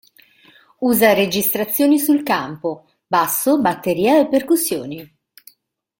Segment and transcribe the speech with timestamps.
[0.79, 5.17] Usa registrazioni sul campo, basso, batteria e percussioni.